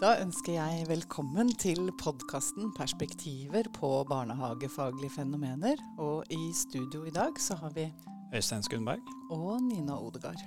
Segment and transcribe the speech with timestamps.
[0.00, 5.82] Da ønsker jeg velkommen til podkasten 'Perspektiver på barnehagefaglige fenomener'.
[5.98, 7.92] Og i studio i dag så har vi
[8.34, 9.00] Øystein Skundberg.
[9.30, 10.40] Og Nina Odegard.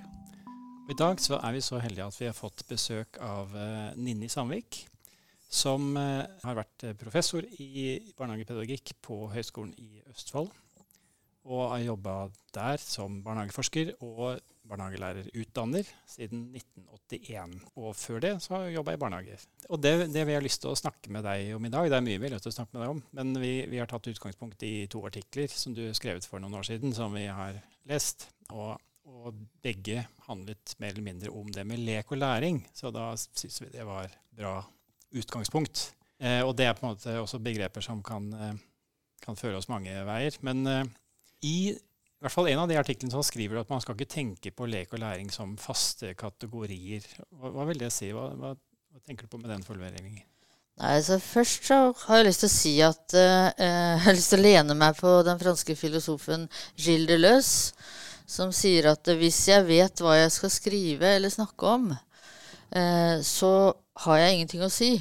[0.90, 4.28] I dag så er vi så heldige at vi har fått besøk av uh, Ninni
[4.28, 4.88] Sandvik.
[5.48, 10.50] Som uh, har vært professor i barnehagepedagogikk på Høgskolen i Østfold.
[11.44, 16.48] Og har jobba der som barnehageforsker og barnehagelærerutdanner siden
[17.12, 17.58] 1981.
[17.80, 19.44] Og før det så har jeg jobba i barnehager.
[19.68, 21.98] Og det, det, vi har lyst til å snakke med deg om i dag, det
[21.98, 23.90] er mye vi har lyst til å snakke med deg om, men vi, vi har
[23.90, 27.60] tatt utgangspunkt i to artikler som du skrevet for noen år siden, som vi har
[27.90, 28.28] lest.
[28.52, 28.76] Og,
[29.08, 32.62] og begge handlet mer eller mindre om det med lek og læring.
[32.76, 34.58] Så da syns vi det var bra
[35.14, 35.90] utgangspunkt.
[36.22, 38.54] Eh, og det er på en måte også begreper som kan, eh,
[39.24, 40.36] kan føre oss mange veier.
[40.46, 40.84] Men eh,
[41.44, 41.56] i
[42.24, 44.64] i hvert fall en av de artiklene som skriver at man skal ikke tenke på
[44.64, 47.04] lek og læring som faste kategorier.
[47.28, 48.06] Hva, hva vil det si?
[48.16, 50.22] Hva, hva, hva, tenker du på med den formuleringen?
[50.80, 54.32] Nei, så Først så har jeg lyst til å si at eh, jeg har lyst
[54.32, 56.46] til å lene meg på den franske filosofen
[56.80, 57.84] Gilles Deleuze,
[58.24, 61.90] som sier at hvis jeg vet hva jeg skal skrive eller snakke om,
[62.72, 63.52] eh, så
[64.06, 64.94] har jeg ingenting å si.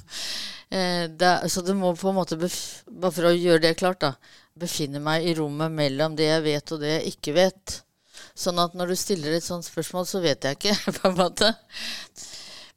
[0.72, 4.16] eh, det, så det må på en måte Bare for å gjøre det klart, da
[4.56, 7.76] befinner meg i rommet mellom det jeg vet og det jeg ikke vet.
[8.36, 11.52] Sånn at når du stiller et sånt spørsmål, så vet jeg ikke, på en måte.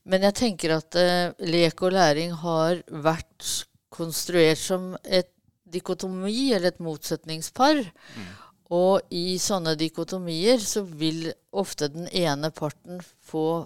[0.10, 3.50] Men jeg tenker at eh, lek og læring har vært
[3.94, 5.32] konstruert som et
[5.70, 7.84] dikotomi, eller et motsetningspar.
[7.84, 8.30] Mm.
[8.76, 13.66] Og i sånne dikotomier så vil ofte den ene parten få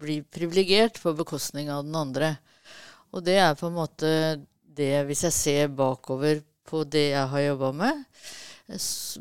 [0.00, 2.34] bli privilegert på bekostning av den andre.
[3.14, 4.12] Og det er på en måte
[4.62, 6.40] det, hvis jeg ser bakover
[6.70, 8.04] på det jeg har jobba med,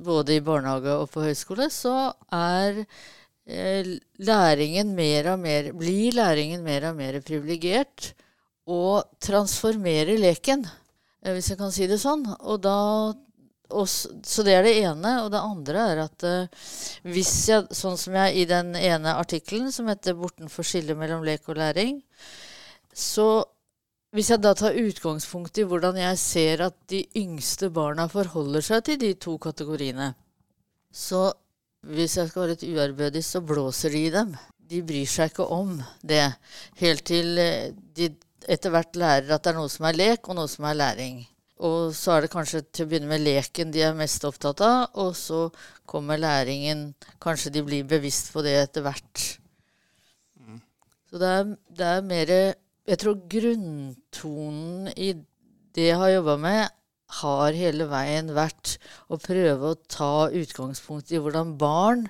[0.06, 2.84] både i barnehage og på høyskole, så er
[3.50, 8.12] eh, læringen mer og mer Blir læringen mer og mer privilegert
[8.70, 10.68] og transformerer leken,
[11.24, 12.28] eh, hvis jeg kan si det sånn.
[12.40, 12.78] Og da
[13.70, 15.12] så det er det ene.
[15.24, 16.68] Og det andre er at uh,
[17.06, 21.48] hvis jeg, sånn som jeg i den ene artikkelen som heter 'Bortenfor skillet mellom lek
[21.50, 22.02] og læring',
[22.94, 23.46] så
[24.16, 28.86] hvis jeg da tar utgangspunkt i hvordan jeg ser at de yngste barna forholder seg
[28.88, 30.14] til de to kategoriene,
[30.90, 31.28] så
[31.86, 34.34] hvis jeg skal være litt uærbødig, så blåser de i dem.
[34.70, 36.26] De bryr seg ikke om det.
[36.82, 38.10] Helt til eh, de
[38.50, 41.22] etter hvert lærer at det er noe som er lek, og noe som er læring.
[41.66, 44.90] Og så er det kanskje til å begynne med leken de er mest opptatt av,
[45.04, 45.50] og så
[45.90, 49.26] kommer læringen Kanskje de blir bevisst på det etter hvert.
[50.40, 50.62] Mm.
[51.10, 52.34] Så det er, det er mer
[52.90, 55.14] jeg tror grunntonen i
[55.78, 56.76] det jeg har jobba med,
[57.20, 58.76] har hele veien vært
[59.10, 62.08] å prøve å ta utgangspunkt i hvordan barn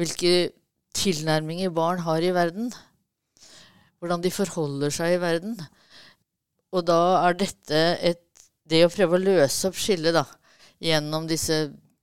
[0.00, 0.52] Hvilke
[0.96, 2.70] tilnærminger barn har i verden.
[4.00, 5.58] Hvordan de forholder seg i verden.
[6.72, 8.24] Og da er dette et
[8.70, 10.22] Det å prøve å løse opp skillet da,
[10.78, 11.56] gjennom disse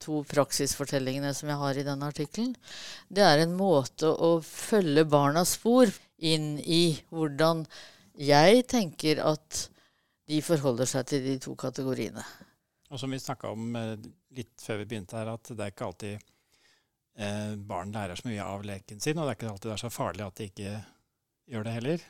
[0.04, 2.52] to praksisfortellingene som jeg har i denne artikkelen,
[3.08, 5.88] det er en måte å følge barnas spor
[6.18, 7.66] inn i hvordan
[8.18, 9.68] jeg tenker at
[10.28, 12.24] de forholder seg til de to kategoriene.
[12.92, 13.96] Og som vi snakka om eh,
[14.38, 18.44] litt før vi begynte her, at det er ikke alltid eh, barn lærer så mye
[18.44, 20.76] av leken sin, og det er ikke alltid det er så farlig at de ikke
[21.52, 22.06] gjør det heller.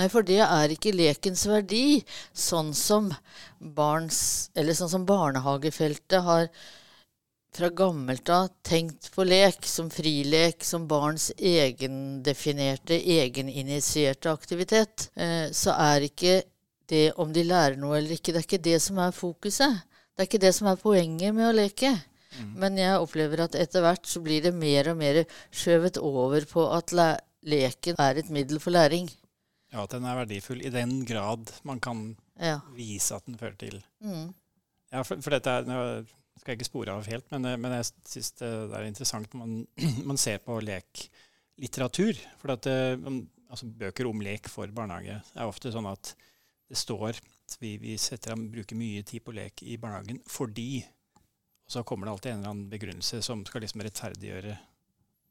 [0.00, 2.00] Nei, for det er ikke lekens verdi,
[2.32, 3.10] sånn som,
[3.60, 4.20] barns,
[4.56, 6.48] eller sånn som barnehagefeltet har
[7.54, 15.74] fra gammelt av tenkt på lek som frilek, som barns egendefinerte, egeninitierte aktivitet, eh, så
[15.74, 16.42] er ikke
[16.88, 19.80] det om de lærer noe eller ikke, det er ikke det som er fokuset.
[20.14, 21.92] Det er ikke det som er poenget med å leke.
[22.38, 22.52] Mm.
[22.62, 25.22] Men jeg opplever at etter hvert så blir det mer og mer
[25.54, 26.94] skjøvet over på at
[27.48, 29.08] leken er et middel for læring.
[29.72, 32.58] Ja, at den er verdifull i den grad man kan ja.
[32.76, 34.30] vise at den fører til mm.
[34.94, 36.06] Ja, for, for dette er
[36.38, 39.56] skal jeg ikke spore av helt, men, men jeg syns det er interessant når man,
[40.10, 42.20] man ser på leklitteratur.
[42.40, 42.94] For at, eh,
[43.48, 46.14] altså, bøker om lek for barnehage er ofte sånn at
[46.68, 50.84] det står at vi, vi setter, bruker mye tid på lek i barnehagen fordi
[51.64, 54.54] Og så kommer det alltid en eller annen begrunnelse som skal liksom rettferdiggjøre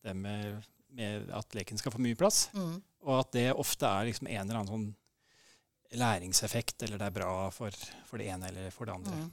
[0.06, 2.52] det med, med at leken skal få mye plass.
[2.54, 2.76] Mm.
[3.08, 7.32] Og at det ofte er liksom en eller annen sånn læringseffekt, eller det er bra
[7.56, 7.74] for,
[8.06, 9.16] for det ene eller for det andre.
[9.18, 9.32] Mm.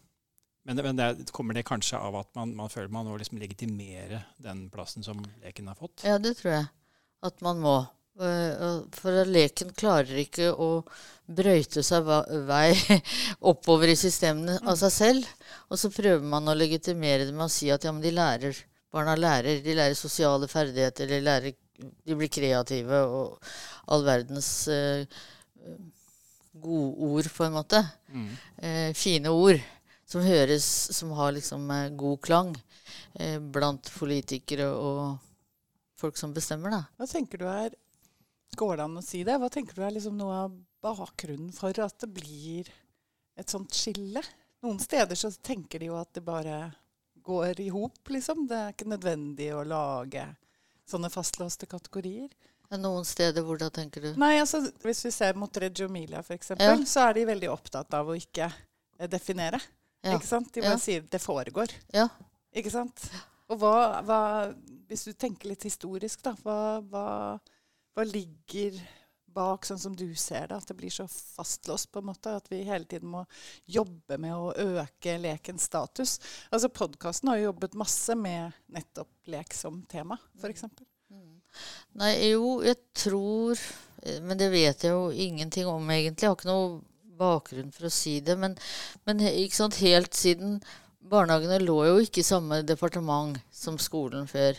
[0.64, 4.22] Men, men det, kommer det kanskje av at man, man føler man må liksom legitimere
[4.40, 6.06] den plassen som leken har fått?
[6.08, 6.70] Ja, det tror jeg
[7.24, 7.78] at man må.
[8.20, 10.68] Eh, for leken klarer ikke å
[11.26, 12.06] brøyte seg
[12.48, 12.70] vei
[13.50, 15.50] oppover i systemene av seg selv.
[15.68, 18.60] Og så prøver man å legitimere det med å si at ja, men de lærer.
[18.94, 19.62] Barna lærer.
[19.64, 23.48] De lærer sosiale ferdigheter, de lærer de blir kreative og
[23.90, 25.08] all verdens eh,
[26.62, 27.80] godord, på en måte.
[28.14, 28.28] Mm.
[28.62, 29.58] Eh, fine ord
[30.14, 32.52] som høres Som har liksom eh, god klang
[33.18, 35.18] eh, blant politikere og
[36.00, 36.82] folk som bestemmer, da.
[36.98, 37.74] Hva tenker du er
[38.54, 39.34] Går det an å si det?
[39.42, 42.68] Hva tenker du er liksom noe av bakgrunnen for at det blir
[43.40, 44.22] et sånt skille?
[44.62, 46.60] Noen steder så tenker de jo at det bare
[47.24, 48.44] går i hop, liksom.
[48.46, 50.22] Det er ikke nødvendig å lage
[50.86, 52.28] sånne fastlåste kategorier.
[52.70, 56.22] Er Noen steder hvor da tenker du Nei, altså Hvis vi ser mot Reggio Emilia
[56.22, 56.76] f.eks., Ja.
[56.88, 59.58] så er de veldig opptatt av å ikke eh, definere.
[60.04, 60.18] Ja.
[60.18, 60.52] Ikke sant?
[60.52, 60.82] De bare Ja.
[60.82, 61.72] sier 'det foregår'.
[61.94, 62.08] Ja.
[62.54, 63.10] Ikke sant?
[63.48, 64.54] Og hva, hva
[64.88, 67.40] Hvis du tenker litt historisk, da, hva, hva,
[67.96, 68.76] hva ligger
[69.34, 72.36] bak, sånn som du ser det, at det blir så fastlåst, på en måte?
[72.36, 73.24] At vi hele tiden må
[73.66, 76.20] jobbe med å øke lekens status.
[76.52, 80.64] Altså Podkasten har jo jobbet masse med nettopp lek som tema, f.eks.
[81.94, 83.58] Nei, jo, jeg tror
[84.02, 86.22] eh, Men det vet jeg jo ingenting om, egentlig.
[86.26, 86.82] Jeg har ikke noe
[87.18, 88.36] bakgrunn for å si det.
[88.40, 88.56] Men,
[89.08, 89.22] men
[89.54, 90.58] sant, helt siden
[91.04, 94.56] Barnehagene lå jo ikke i samme departement som skolen før.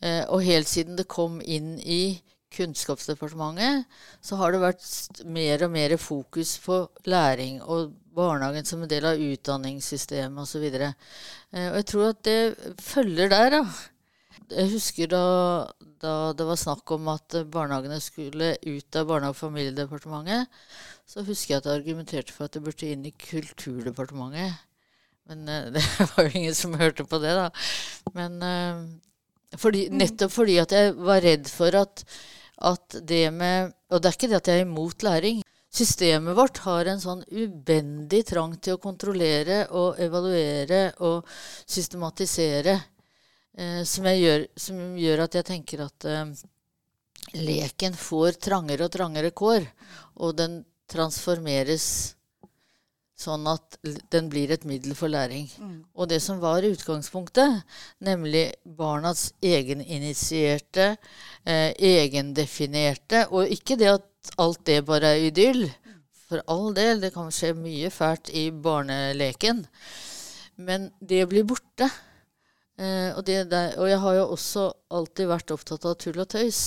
[0.00, 2.18] Eh, og helt siden det kom inn i
[2.56, 3.84] Kunnskapsdepartementet,
[4.24, 9.04] så har det vært mer og mer fokus på læring og barnehagen som en del
[9.04, 10.64] av utdanningssystemet osv.
[10.72, 12.40] Eh, og jeg tror at det
[12.80, 13.62] følger der, da.
[14.48, 15.24] Jeg husker da,
[16.00, 20.48] da det var snakk om at eh, barnehagene skulle ut av Barnehage- og familiedepartementet,
[21.08, 24.56] så husker jeg at jeg argumenterte for at det burde inn i Kulturdepartementet.
[25.28, 25.84] Men eh, det
[26.14, 27.50] var jo ingen som hørte på det, da.
[28.16, 28.82] Men eh,
[29.60, 32.04] fordi, nettopp fordi at jeg var redd for at,
[32.68, 35.40] at det med Og det er ikke det at jeg er imot læring.
[35.72, 41.28] Systemet vårt har en sånn ubendig trang til å kontrollere og evaluere og
[41.68, 42.76] systematisere.
[43.58, 46.28] Eh, som, jeg gjør, som gjør at jeg tenker at eh,
[47.42, 49.66] leken får trangere og trangere kår,
[50.22, 51.88] og den transformeres
[53.18, 53.80] sånn at
[54.14, 55.48] den blir et middel for læring.
[55.98, 57.64] Og det som var utgangspunktet,
[57.98, 60.92] nemlig barnas egeninitierte,
[61.42, 65.66] eh, egendefinerte Og ikke det at alt det bare er idyll.
[66.28, 69.66] For all del, det kan skje mye fælt i barneleken.
[70.56, 71.90] Men det blir borte.
[72.78, 76.60] Eh, og, der, og jeg har jo også alltid vært opptatt av tull og tøys.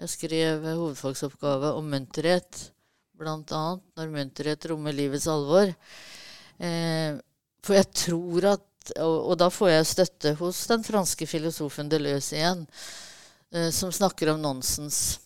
[0.00, 2.66] Jeg skrev hovedfagsoppgave om munterhet,
[3.16, 5.72] blant annet når munterhet rommer livets alvor.
[6.60, 7.16] Eh,
[7.64, 8.66] for jeg tror at
[8.96, 12.62] og, og da får jeg støtte hos den franske filosofen Deleuze igjen,
[13.52, 15.20] eh, som snakker om nonsens.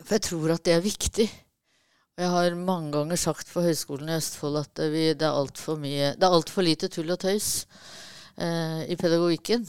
[0.00, 1.28] For jeg tror at det er viktig.
[2.16, 5.80] Og jeg har mange ganger sagt på Høgskolen i Østfold at vi, det er altfor
[5.80, 7.52] altfor lite tull og tøys
[8.36, 9.66] eh, i pedagogikken.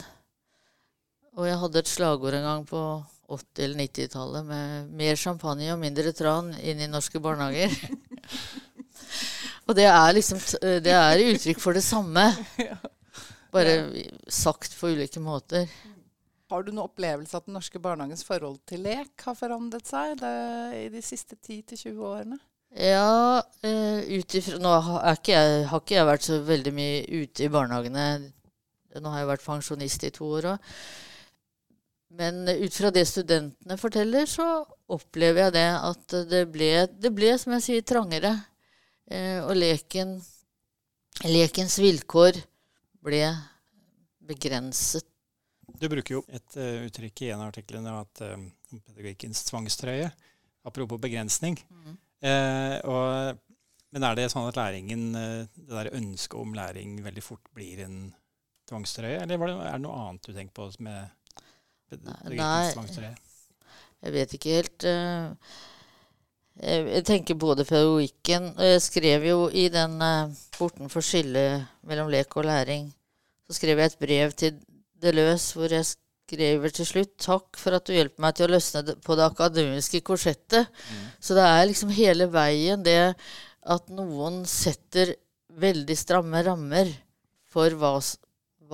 [1.34, 2.80] Og jeg hadde et slagord en gang på
[3.28, 7.74] 80- eller 90-tallet med 'mer champagne og mindre tran inn i norske barnehager'.
[9.66, 12.28] og det er liksom eh, Det er uttrykk for det samme,
[13.54, 13.74] bare
[14.28, 15.68] sagt på ulike måter.
[16.50, 20.34] Har du noen opplevelse at den norske barnehagens forhold til lek har forandret seg det,
[20.84, 22.38] i de siste 10-20 årene?
[22.74, 27.46] Ja, uh, utifra, Nå har ikke jeg, har ikke jeg vært så veldig mye ute
[27.46, 28.06] i barnehagene.
[29.00, 30.70] Nå har jeg vært pensjonist i to år òg.
[32.14, 34.46] Men ut fra det studentene forteller, så
[34.94, 38.36] opplever jeg det at det ble, det ble som jeg sier, trangere.
[39.10, 40.14] Eh, og leken
[41.24, 42.38] Lekens vilkår
[43.04, 43.22] ble
[44.26, 45.06] begrenset.
[45.78, 50.08] Du bruker jo et uh, uttrykk i en av artiklene at, om pedagogikkens tvangstrøye.
[50.66, 51.58] Apropos begrensning.
[51.70, 51.96] Mm.
[52.24, 53.40] Eh, og,
[53.92, 57.84] men er det sånn at læringen, eh, det der ønsket om læring veldig fort blir
[57.84, 57.98] en
[58.70, 59.20] tvangstrøye?
[59.22, 62.00] Eller var det, er det noe annet du tenker på med
[62.40, 62.64] nei.
[64.04, 64.84] Jeg vet ikke helt.
[64.84, 65.56] eh,
[66.64, 72.36] Jeg tenker både pedagogikken og Jeg skrev jo i den eh, Bortenfor skillet mellom lek
[72.38, 72.92] og læring,
[73.48, 74.58] så skrev jeg et brev til
[75.02, 78.94] Deleuze hvor jeg skriver til slutt takk for at du hjelper meg til å løsne
[79.04, 80.70] på det akademiske korsettet.
[81.20, 83.14] Så det er liksom hele veien det
[83.64, 85.12] at noen setter
[85.60, 86.88] veldig stramme rammer
[87.52, 87.98] for hva,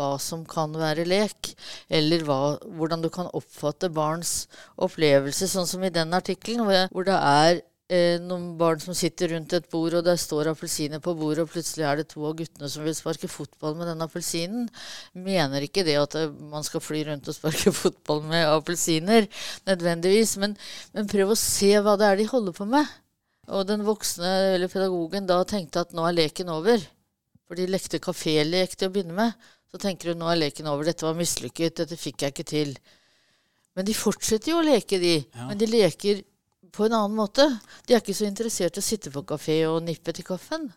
[0.00, 1.52] hva som kan være lek,
[1.92, 2.42] eller hva,
[2.78, 4.46] hvordan du kan oppfatte barns
[4.80, 9.34] opplevelse, sånn som i den artikkelen, hvor, hvor det er eh, noen barn som sitter
[9.34, 12.36] rundt et bord, og der står appelsiner på bordet, og plutselig er det to av
[12.38, 14.70] guttene som vil sparke fotball med den appelsinen.
[15.28, 19.28] Mener ikke det at eh, man skal fly rundt og sparke fotball med appelsiner,
[19.68, 20.56] nødvendigvis, men,
[20.96, 22.98] men prøv å se hva det er de holder på med.
[23.50, 26.82] Og den voksne eller pedagogen da tenkte at nå er leken over.
[27.50, 29.48] For de lekte kafélek til å begynne med.
[29.70, 32.74] Så tenker hun nå er leken over, dette var mislykket, dette fikk jeg ikke til.
[33.78, 35.16] Men de fortsetter jo å leke, de.
[35.22, 35.46] Ja.
[35.46, 36.24] Men de leker
[36.74, 37.46] på en annen måte.
[37.86, 40.68] De er ikke så interessert i å sitte på kafé og nippe til kaffen.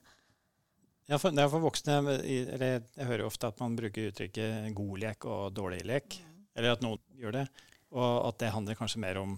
[1.09, 4.69] Ja, for, det er for voksne eller Jeg hører jo ofte at man bruker uttrykket
[4.73, 6.19] 'god lek' og 'dårlig lek'.
[6.55, 7.47] Eller at noen gjør det.
[7.91, 9.35] Og at det handler kanskje mer om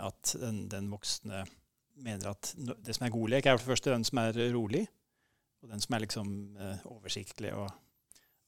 [0.00, 1.44] at den, den voksne
[2.00, 4.38] mener at no- det som er god lek, er for det første den som er
[4.54, 4.86] rolig,
[5.60, 7.68] og den som er liksom eh, oversiktlig og,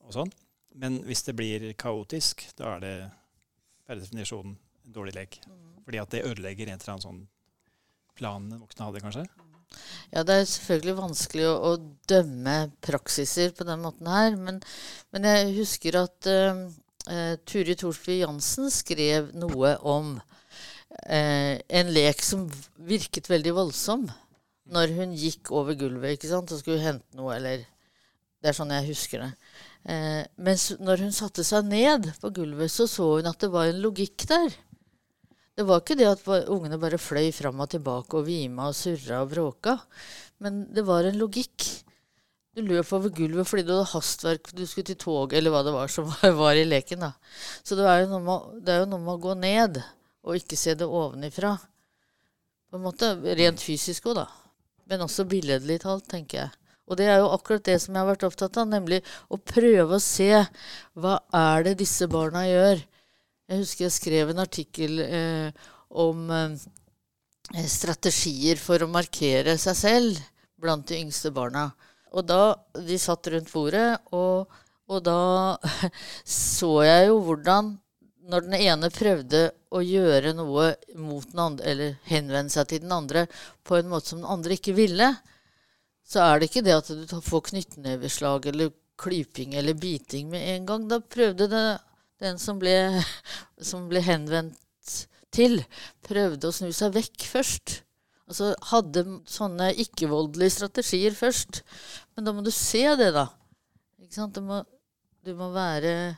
[0.06, 0.32] og sånn.
[0.78, 2.94] Men hvis det blir kaotisk, da er det
[3.86, 5.40] per definisjon en dårlig lek.
[5.84, 7.24] Fordi at det ødelegger en eller annen sånn
[8.18, 9.26] plan den voksne hadde, kanskje.
[10.12, 11.70] Ja, det er selvfølgelig vanskelig å, å
[12.10, 14.60] dømme praksiser på den måten her, men,
[15.14, 16.66] men jeg husker at uh,
[17.08, 22.44] uh, Turi Thorsby Jansen skrev noe om uh, en lek som
[22.76, 24.04] virket veldig voldsom
[24.72, 27.68] når hun gikk over gulvet ikke sant, og skulle hente noe, eller
[28.42, 29.32] Det er sånn jeg husker det.
[29.82, 33.70] Eh, mens når hun satte seg ned på gulvet, så så hun at det var
[33.70, 34.54] en logikk der.
[35.52, 39.20] Det var ikke det at ungene bare fløy fram og tilbake og vima og surra
[39.24, 39.76] og bråka.
[40.42, 41.66] Men det var en logikk.
[42.52, 45.74] Du løp over gulvet fordi du hadde hastverk, du skulle til toget, eller hva det
[45.74, 46.08] var som
[46.42, 47.04] var, i leken.
[47.04, 47.12] da.
[47.64, 49.82] Så det er, jo noe med, jo noe med å gå ned
[50.22, 51.56] og ikke se det ovenifra.
[52.70, 54.26] På en måte, Rent fysisk òg, da.
[54.88, 56.61] Men også billedlig talt, tenker jeg.
[56.90, 59.00] Og det er jo akkurat det som jeg har vært opptatt av, nemlig
[59.32, 60.30] å prøve å se
[60.98, 62.82] hva er det disse barna gjør.
[63.52, 65.68] Jeg husker jeg skrev en artikkel eh,
[66.02, 66.56] om eh,
[67.68, 70.20] strategier for å markere seg selv
[70.62, 71.70] blant de yngste barna.
[72.12, 74.50] Og da de satt rundt bordet, og,
[74.90, 75.56] og da
[76.24, 77.76] så jeg jo hvordan
[78.30, 82.94] når den ene prøvde å gjøre noe mot den andre, eller henvende seg til den
[82.94, 83.26] andre
[83.66, 85.08] på en måte som den andre ikke ville,
[86.12, 90.66] så er det ikke det at du får knyttneveslag eller klyping eller biting med en
[90.68, 90.84] gang.
[90.90, 91.64] Da prøvde det,
[92.22, 92.74] den som ble,
[93.70, 94.58] som ble henvendt
[95.32, 95.62] til,
[96.04, 97.78] prøvde å snu seg vekk først.
[98.28, 101.62] Altså hadde sånne ikke-voldelige strategier først.
[102.14, 103.26] Men da må du se det, da.
[104.02, 104.36] Ikke sant?
[104.36, 104.60] Du må,
[105.24, 106.14] du må, være,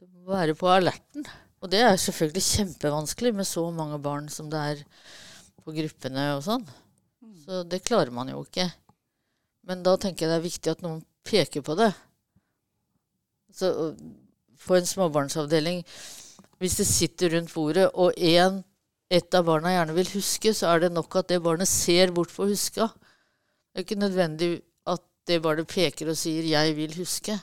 [0.00, 1.28] du må være på alerten.
[1.60, 4.84] Og det er selvfølgelig kjempevanskelig med så mange barn som det er
[5.64, 6.68] på gruppene og sånn.
[7.44, 8.68] Så det klarer man jo ikke.
[9.68, 11.90] Men da tenker jeg det er viktig at noen peker på det.
[13.52, 13.72] Så
[14.64, 15.82] på en småbarnsavdeling,
[16.58, 18.62] hvis det sitter rundt bordet, og en,
[19.12, 22.32] et av barna gjerne vil huske, så er det nok at det barnet ser bort
[22.34, 22.88] på huska.
[23.68, 24.50] Det er ikke nødvendig
[24.88, 27.38] at det barnet peker og sier 'jeg vil huske'.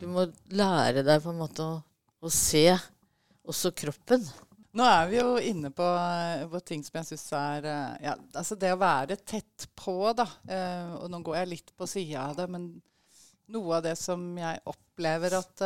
[0.00, 1.82] Du må lære deg på en måte å,
[2.22, 2.66] å se
[3.44, 4.24] også kroppen.
[4.72, 8.14] Nå er vi jo inne på, eh, på ting som jeg syns er eh, ja,
[8.40, 10.24] Altså det å være tett på, da.
[10.48, 12.70] eh, og nå går jeg litt på sida av det, men
[13.52, 15.62] noe av det som jeg opplever at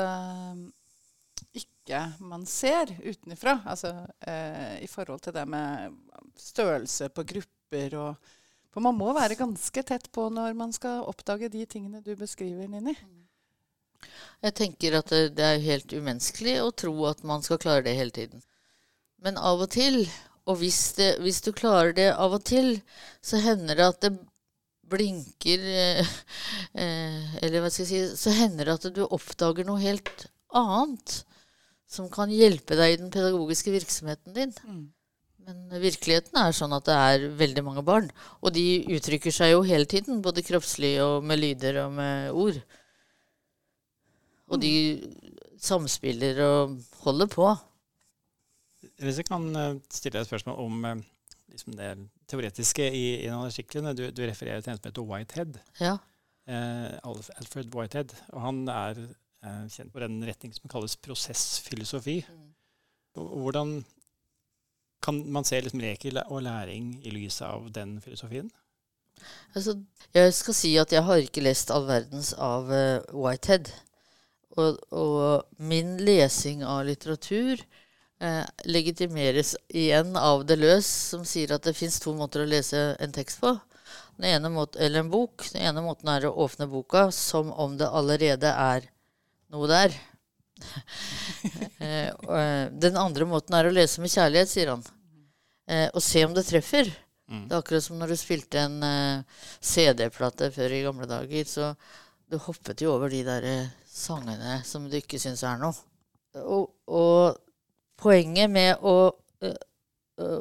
[1.55, 3.93] ikke man ser utenfra, altså
[4.83, 5.95] i forhold til det med
[6.41, 8.33] størrelse på grupper og
[8.75, 12.67] For man må være ganske tett på når man skal oppdage de tingene du beskriver,
[12.67, 12.97] Nini.
[14.43, 18.13] Jeg tenker at det er helt umenneskelig å tro at man skal klare det hele
[18.13, 18.43] tiden.
[19.25, 20.05] Men av og til,
[20.47, 22.77] og hvis, det, hvis du klarer det av og til,
[23.25, 24.13] så hender det at det
[24.87, 26.11] blinker eh,
[26.79, 31.25] eh, Eller hva skal jeg si Så hender det at du oppdager noe helt annet
[31.91, 34.53] som kan hjelpe deg i den pedagogiske virksomheten din.
[35.47, 38.09] Men virkeligheten er sånn at det er veldig mange barn.
[38.43, 42.59] Og de uttrykker seg jo hele tiden, både kroppslig og med lyder og med ord.
[44.51, 44.73] Og de
[45.63, 46.75] samspiller og
[47.07, 47.53] holder på.
[49.03, 51.05] Hvis jeg kan eh, stille deg et spørsmål om eh,
[51.53, 51.91] liksom det
[52.31, 53.95] teoretiske i i en av artiklene.
[53.97, 55.59] Du, du refererer til en som heter Whitehead.
[55.81, 55.97] Ja.
[56.47, 58.15] Eh, Alfred Whitehead.
[58.33, 62.23] Og han er eh, kjent på den retning som kalles prosessfilosofi.
[62.29, 62.53] Mm.
[63.17, 63.79] Hvordan
[65.05, 68.51] kan man se liksom reker og læring i lys av den filosofien?
[69.55, 69.79] Altså,
[70.13, 73.71] jeg skal si at jeg har ikke lest all verdens av uh, Whitehead.
[74.57, 77.61] Og, og min lesing av litteratur
[78.65, 83.43] legitimeres igjen av Deleuze, som sier at det fins to måter å lese en tekst
[83.43, 83.51] på.
[84.17, 85.45] Den ene måten, eller en bok.
[85.53, 88.89] Den ene måten er å åpne boka som om det allerede er
[89.53, 89.97] noe der.
[91.85, 94.87] eh, eh, den andre måten er å lese med kjærlighet, sier han.
[95.69, 96.89] Eh, og se om det treffer.
[97.27, 97.47] Mm.
[97.49, 101.49] Det er akkurat som når du spilte en eh, CD-plate før i gamle dager.
[101.51, 101.73] Så
[102.31, 105.77] du hoppet jo over de der eh, sangene som du ikke syns er noe.
[106.37, 107.37] Og, og
[108.01, 109.13] poenget med å,
[109.45, 109.57] eh,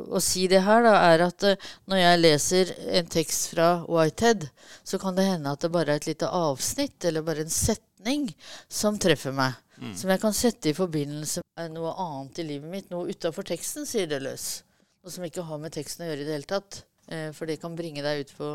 [0.08, 4.50] å si det her, da, er at eh, når jeg leser en tekst fra Whitehead,
[4.84, 8.30] så kan det hende at det bare er et lite avsnitt eller bare en setning
[8.68, 9.58] som treffer meg.
[9.76, 9.96] Mm.
[10.00, 12.92] Som jeg kan sette i forbindelse med noe annet i livet mitt.
[12.94, 14.64] Noe utafor teksten, sier det løs.
[15.04, 16.84] Noe som ikke har med teksten å gjøre i det hele tatt.
[17.12, 18.54] Eh, for det kan bringe deg ut på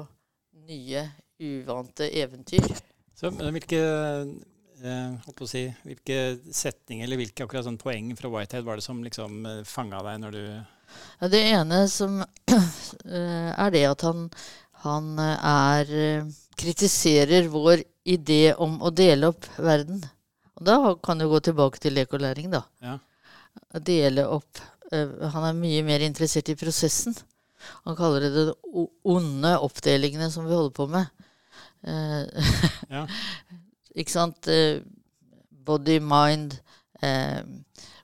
[0.71, 1.05] nye,
[1.41, 2.65] uvante eventyr.
[3.21, 3.81] Så hvilke,
[4.85, 6.19] eh, si, hvilke
[6.55, 10.21] setninger eller hvilke akkurat sånn poeng fra Whitehead var det som liksom eh, fanga deg
[10.23, 10.43] når du
[11.21, 12.21] ja, Det ene som
[12.51, 14.27] eh, er det at han,
[14.85, 15.93] han er
[16.61, 20.01] kritiserer vår idé om å dele opp verden.
[20.59, 22.65] Og da kan du gå tilbake til lek og læring, da.
[22.85, 22.99] Ja.
[23.81, 24.61] Dele opp
[24.91, 27.15] Han er mye mer interessert i prosessen.
[27.87, 31.07] Han kaller det de onde oppdelingene som vi holder på med.
[32.91, 33.05] Ja.
[33.95, 34.49] Ikke sant?
[34.49, 34.81] Uh,
[35.67, 36.59] body, mind,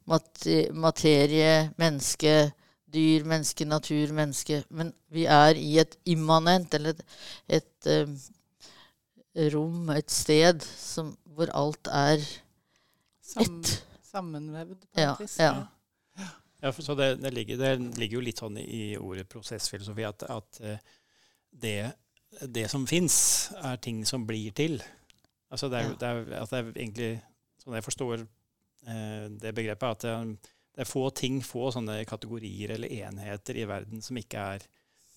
[0.07, 2.53] mat materie, menneske,
[2.93, 4.63] dyr, menneske, natur, menneske.
[4.71, 7.03] Men vi er i et immanent, eller et,
[7.59, 12.23] et rom, et sted, som, hvor alt er
[13.41, 13.73] ett.
[14.07, 15.39] Sammenvevd på ja, et vis.
[15.41, 15.67] Ja.
[16.63, 20.61] ja så det, det, ligger, det, ligger, jo litt sånn i ordet prosessfilosofi at, at
[20.65, 20.95] eh,
[21.51, 21.79] det,
[22.41, 23.19] det, som fins,
[23.61, 24.79] er ting som blir til.
[25.57, 27.11] Altså det er, det er, at det er egentlig,
[27.63, 32.77] sånn jeg forstår eh, det begrepet, at det, det, er få ting, få sånne kategorier
[32.77, 34.67] eller enheter i verden som ikke er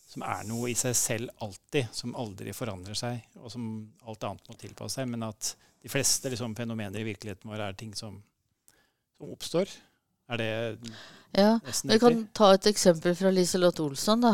[0.10, 3.65] som er noe i seg selv alltid, som aldri forandrer seg, og som
[4.10, 5.10] alt annet må tilpasse seg.
[5.12, 5.51] Men at
[5.84, 8.15] de fleste liksom, fenomener i virkeligheten vår er ting som,
[9.19, 9.69] som oppstår.
[10.29, 10.50] Er det
[11.38, 14.34] ja, nesten Vi kan ta et eksempel fra Liselott Olsson, da,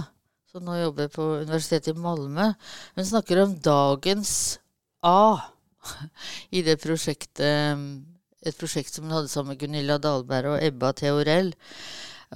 [0.52, 2.54] som nå jobber på Universitetet i Malmö.
[2.96, 4.32] Hun snakker om dagens
[5.04, 5.44] A
[6.56, 7.82] i det prosjektet
[8.46, 11.54] et prosjekt som hun hadde sammen med Gunilla Dahlberg og Ebba Theorell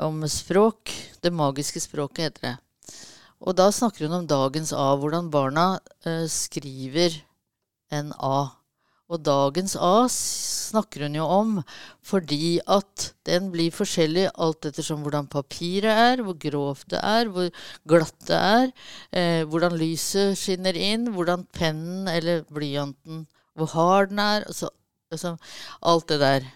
[0.01, 0.91] om språk.
[1.21, 2.55] Det magiske språket heter det.
[3.39, 5.67] Og da snakker hun om dagens A, hvordan barna
[6.07, 7.13] uh, skriver
[7.93, 8.49] en A.
[9.09, 11.55] Og dagens A snakker hun jo om
[12.05, 17.49] fordi at den blir forskjellig alt ettersom hvordan papiret er, hvor grovt det er, hvor
[17.89, 18.69] glatt det er,
[19.09, 23.25] eh, hvordan lyset skinner inn, hvordan pennen eller blyanten
[23.59, 24.47] Hvor hard den er.
[24.47, 24.71] Altså,
[25.11, 25.35] altså
[25.81, 26.49] alt det der.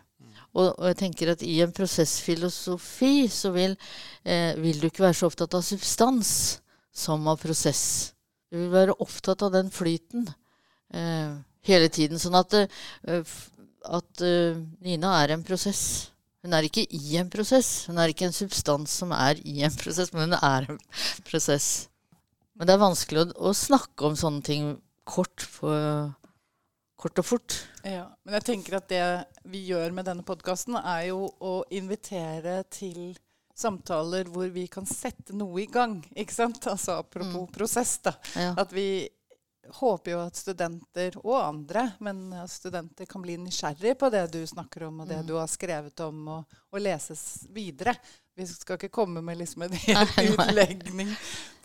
[0.53, 3.73] Og, og, jeg tenker at i en prosessfilosofi så vil,
[4.23, 6.33] eh, vil du ikke være så opptatt av substans
[6.93, 8.13] som av prosess.
[8.53, 10.27] Du vil være opptatt av den flyten
[10.93, 11.33] eh,
[11.65, 12.21] hele tiden.
[12.21, 12.53] Sånn at,
[13.09, 13.35] uh,
[13.97, 16.11] at uh, Nina er en prosess.
[16.43, 17.87] Hun er ikke i en prosess.
[17.87, 20.79] Hun er ikke en substans som er i en prosess, men hun er en
[21.25, 21.69] prosess.
[22.53, 24.73] Men det er vanskelig å, å snakke om sånne ting
[25.09, 25.71] kort, på,
[27.03, 27.57] kort og fort.
[27.83, 29.03] Ja, Men jeg tenker at det
[29.51, 33.11] vi gjør med denne podkasten, er jo å invitere til
[33.53, 35.99] samtaler hvor vi kan sette noe i gang.
[36.15, 36.63] ikke sant?
[36.71, 37.51] Altså Apropos mm.
[37.53, 37.97] prosess.
[38.07, 38.15] da.
[38.39, 38.53] Ja.
[38.63, 38.87] At vi
[39.79, 44.87] håper jo at studenter, og andre, men studenter kan bli nysgjerrig på det du snakker
[44.89, 45.27] om, og det mm.
[45.27, 47.95] du har skrevet om, og, og leses videre.
[48.35, 51.13] Vi skal ikke komme med liksom en hel utlegning.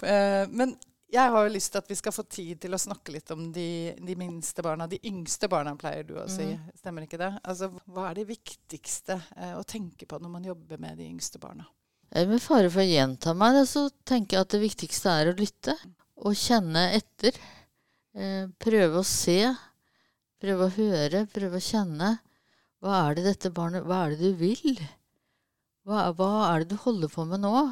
[0.03, 0.77] Uh, men
[1.09, 3.47] jeg har jo lyst til at vi skal få tid til å snakke litt om
[3.53, 4.89] de, de minste barna.
[4.91, 6.51] De yngste barna, pleier du å si.
[6.53, 6.67] Mm.
[6.77, 7.31] Stemmer ikke det?
[7.49, 11.41] Altså, Hva er det viktigste eh, å tenke på når man jobber med de yngste
[11.41, 11.65] barna?
[12.13, 15.75] Med fare for å gjenta meg, så tenker jeg at det viktigste er å lytte.
[16.29, 17.41] Og kjenne etter.
[18.13, 19.41] Eh, prøve å se,
[20.43, 22.15] prøve å høre, prøve å kjenne.
[22.85, 24.81] Hva er det dette barnet Hva er det du vil?
[25.89, 27.69] Hva, hva er det du holder på med nå?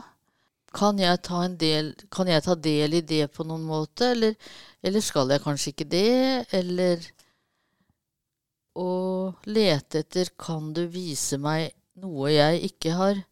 [0.77, 4.35] Kan jeg, ta del, kan jeg ta del i det på noen måte, eller,
[4.85, 6.17] eller skal jeg kanskje ikke det?
[6.59, 7.07] Eller
[8.77, 8.91] å
[9.49, 13.23] lete etter Kan du vise meg noe jeg ikke har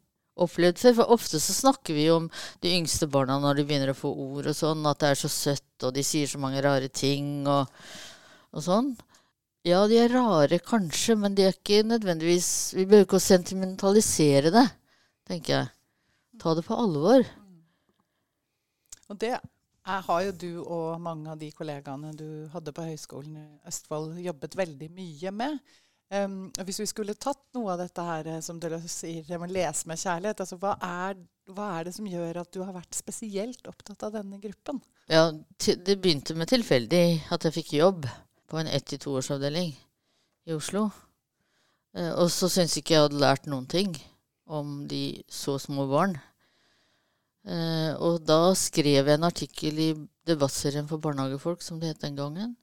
[0.40, 0.96] opplevd før.
[1.00, 2.28] For ofte så snakker vi om
[2.64, 5.30] de yngste barna når de begynner å få ord og sånn, at det er så
[5.32, 7.68] søtt, og de sier så mange rare ting og,
[8.54, 8.94] og sånn.
[9.64, 14.52] Ja, de er rare kanskje, men de er ikke nødvendigvis Vi behøver ikke å sentimentalisere
[14.52, 14.66] det,
[15.28, 15.73] tenker jeg.
[16.42, 17.26] Ta det på alvor.
[19.08, 19.36] Og det
[19.84, 24.14] jeg har jo du og mange av de kollegaene du hadde på Høgskolen i Østfold,
[24.24, 25.58] jobbet veldig mye med.
[26.14, 29.56] Um, hvis vi skulle tatt noe av dette her, eh, som du sier, med å
[29.56, 31.18] lese med kjærlighet, altså hva er,
[31.52, 34.80] hva er, det som gjør at du har vært spesielt opptatt av denne gruppen?
[35.12, 38.08] Ja, Det begynte med tilfeldig at jeg fikk jobb
[38.48, 39.74] på en 1-2-årsavdeling
[40.48, 40.86] i Oslo.
[41.92, 43.92] Uh, og så syntes ikke jeg hadde lært noen ting
[44.46, 46.18] om de så små barn.
[47.44, 49.88] Eh, og da skrev jeg en artikkel i
[50.28, 52.54] debattserien for barnehagefolk, som det het den gangen,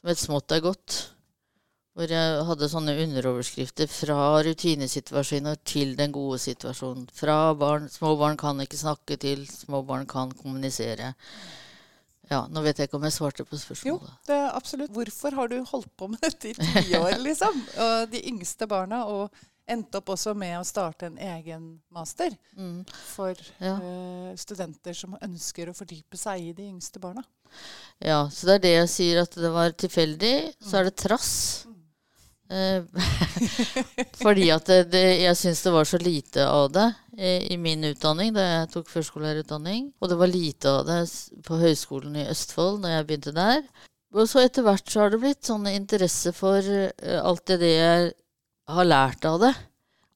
[0.00, 1.10] som het 'Smått er godt'.
[1.96, 7.08] Hvor jeg hadde sånne underoverskrifter fra rutinesituasjoner til den gode situasjonen.
[7.10, 11.14] Fra barn, små barn kan ikke snakke til små barn kan kommunisere.
[12.30, 14.10] Ja, Nå vet jeg ikke om jeg svarte på Jo, spørsmålet.
[14.26, 14.90] det er absolutt.
[14.90, 17.62] Hvorfor har du holdt på med dette i ti år, liksom?
[18.12, 19.30] De yngste barna, og
[19.68, 22.84] endte opp også med å starte en egen master Mm.
[23.14, 23.76] for Ja.
[23.76, 27.24] uh, studenter som ønsker å fordype seg i de yngste barna.
[28.02, 30.54] Ja, så det er det jeg sier at det var tilfeldig.
[30.60, 31.66] Så er det trass.
[32.48, 32.82] Eh,
[34.22, 36.86] fordi at det, det, jeg syns det var så lite av det
[37.18, 39.88] i, i min utdanning da jeg tok førskolelærerutdanning.
[40.00, 41.00] Og det var lite av det
[41.46, 43.64] på Høgskolen i Østfold da jeg begynte der.
[44.14, 47.72] Og så etter hvert så har det blitt sånn interesse for uh, alt det, det
[47.74, 48.12] jeg
[48.68, 49.54] har lært av det.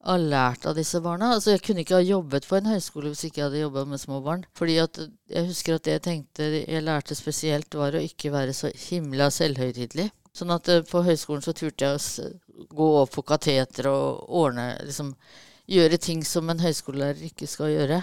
[0.00, 1.34] Har lært av disse barna.
[1.34, 4.00] Altså Jeg kunne ikke ha jobbet på en høyskole hvis ikke jeg hadde jobba med
[4.00, 4.46] små barn.
[4.56, 8.56] Fordi at jeg husker at det jeg tenkte jeg lærte spesielt, var å ikke være
[8.56, 10.08] så himla selvhøytidelig.
[10.36, 14.72] Sånn at eh, på høyskolen så turte jeg å gå opp på kateter og ordne
[14.86, 15.14] liksom,
[15.70, 18.00] Gjøre ting som en høyskolelærer ikke skal gjøre.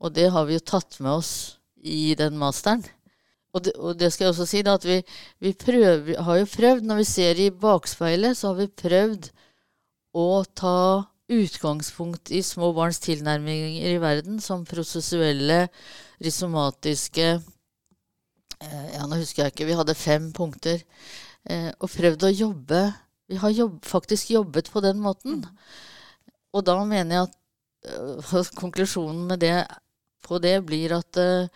[0.00, 1.32] Og det har vi jo tatt med oss
[1.76, 2.86] i den masteren.
[3.54, 4.98] Og det, og det skal jeg også si, da, at vi,
[5.44, 9.28] vi prøver, har jo prøvd, når vi ser i bakspeilet, så har vi prøvd
[10.18, 10.78] å ta
[11.30, 15.68] utgangspunkt i små barns tilnærminger i verden som prosessuelle,
[16.22, 19.68] rhizomatiske eh, Ja, nå husker jeg ikke.
[19.70, 20.82] Vi hadde fem punkter.
[21.48, 22.82] Eh, og prøvd å jobbe
[23.28, 25.40] Vi har jobb, faktisk jobbet på den måten.
[26.52, 29.56] Og da mener jeg at øh, konklusjonen med det,
[30.24, 31.48] på det blir at øh,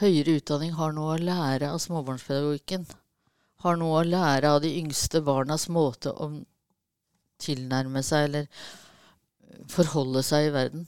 [0.00, 2.86] høyere utdanning har noe å lære av småbarnspedagogikken.
[3.64, 6.30] Har noe å lære av de yngste barnas måte å
[7.42, 8.48] tilnærme seg eller
[9.72, 10.86] forholde seg i verden.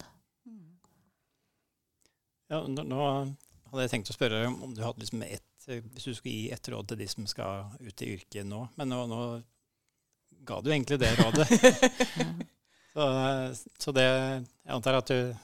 [2.49, 3.01] Ja, nå,
[3.69, 6.51] hadde jeg tenkt å spørre om om du hadde liksom et, Hvis du skulle gi
[6.53, 8.63] ett råd til de som skal ut i yrket nå.
[8.81, 9.19] Men nå, nå
[10.49, 11.49] ga du egentlig det rådet.
[12.95, 13.09] så,
[13.77, 15.35] så det Jeg antar at du,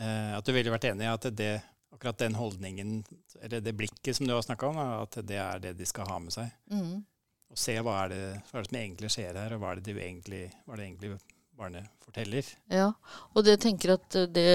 [0.00, 1.52] eh, at du ville vært enig i at det,
[2.00, 3.04] akkurat den holdningen,
[3.42, 6.16] eller det blikket som du har snakka om, at det er det de skal ha
[6.18, 6.48] med seg.
[6.72, 7.02] Mm.
[7.52, 9.80] Og se hva er, det, hva er det som egentlig skjer her, og hva er
[9.80, 11.10] det, de egentlig, hva er det egentlig
[11.60, 12.48] barnet forteller.
[12.72, 12.88] Ja,
[13.34, 14.46] og det tenker at det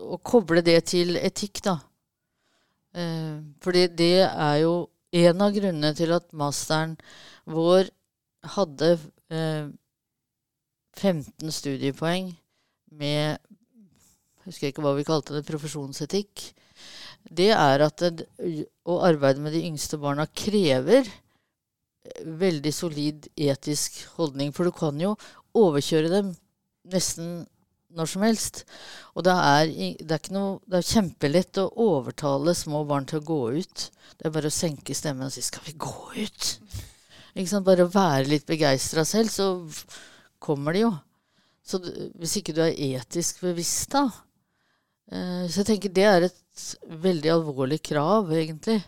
[0.00, 1.76] Å koble det til etikk, da.
[2.96, 4.74] Eh, fordi det er jo
[5.12, 6.96] en av grunnene til at masteren
[7.44, 7.92] vår
[8.56, 8.94] hadde
[9.28, 9.68] eh,
[10.96, 12.32] 15 studiepoeng
[12.96, 13.50] med
[14.44, 16.50] Husker jeg ikke hva vi kalte det, profesjonsetikk.
[17.24, 18.26] Det er at det,
[18.84, 21.08] å arbeide med de yngste barna krever
[22.24, 24.52] veldig solid etisk holdning.
[24.52, 25.14] For du kan jo
[25.56, 26.34] overkjøre dem
[26.92, 27.44] nesten
[27.94, 28.62] når som helst.
[29.14, 29.70] Og det er,
[30.02, 33.86] det er, noe, det er kjempelett å overtale små barn til å gå ut.
[34.18, 36.58] Det er bare å senke stemmen og si 'skal vi gå ut'?
[37.64, 39.46] Bare å være litt begeistra selv, så
[40.38, 40.92] kommer de jo.
[41.64, 41.80] Så
[42.18, 44.10] hvis ikke du er etisk bevisst, da
[45.10, 46.62] Så jeg tenker det er et
[47.04, 48.78] veldig alvorlig krav, egentlig.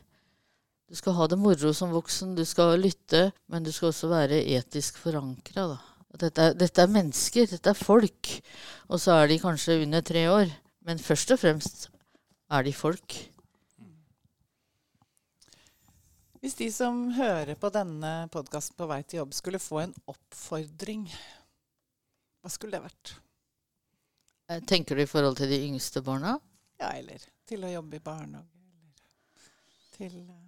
[0.87, 4.39] Du skal ha det moro som voksen, du skal lytte, men du skal også være
[4.55, 5.73] etisk forankra.
[6.17, 8.31] Dette er, dette er mennesker, dette er folk.
[8.89, 10.53] Og så er de kanskje under tre år.
[10.87, 11.89] Men først og fremst
[12.55, 13.19] er de folk.
[16.39, 21.09] Hvis de som hører på denne podkasten på vei til jobb, skulle få en oppfordring,
[22.39, 23.17] hva skulle det vært?
[24.49, 26.37] Eh, Tenker du i forhold til de yngste barna?
[26.81, 29.47] Ja, eller til å jobbe i barnehage, eller
[29.97, 30.43] til eh,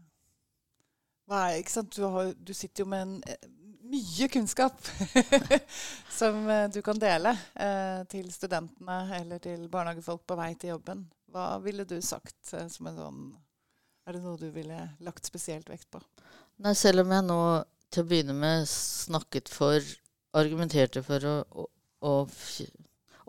[1.28, 1.94] hva er, ikke sant?
[1.96, 3.48] Du, har, du sitter jo med en, eh,
[3.88, 4.76] mye kunnskap
[6.18, 11.06] som du kan dele eh, til studentene eller til barnehagefolk på vei til jobben.
[11.32, 13.22] Hva ville du sagt eh, som en sånn
[14.08, 16.00] Er det noe du ville lagt spesielt vekt på?
[16.64, 17.40] Nei, selv om jeg nå
[17.92, 19.84] til å begynne med snakket for
[20.36, 21.64] Argumenterte for å, å,
[22.04, 22.12] å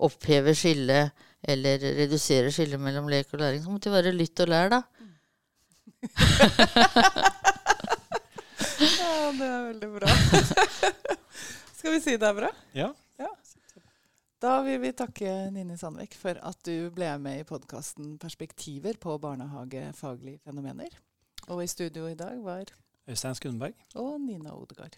[0.08, 4.52] oppheve skillet eller redusere skillet mellom lek og læring, så måtte det være lytt og
[4.52, 4.82] lær, da.
[8.80, 10.12] Ja, det er veldig bra.
[11.78, 12.50] Skal vi si det er bra?
[12.76, 12.94] Ja.
[14.40, 19.18] Da vil vi takke Nini Sandvik for at du ble med i podkasten 'Perspektiver på
[19.20, 20.96] barnehagefaglige fenomener'.
[21.52, 22.72] Og i studio i dag var
[23.10, 23.74] Øystein Skundberg.
[23.96, 24.96] og Nina Odegaard.